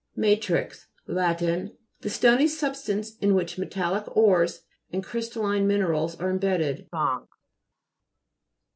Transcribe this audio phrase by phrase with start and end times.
[0.17, 1.37] WA'TRTX Lat.
[1.99, 6.87] The stony substance in which metallic ores and crystal line minerals are imbedded.